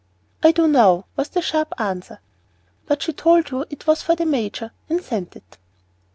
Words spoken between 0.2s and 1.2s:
"I do now"